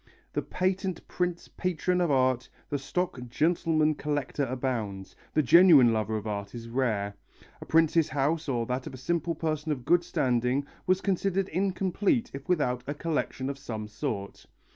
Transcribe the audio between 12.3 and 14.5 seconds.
if without a collection of some sort.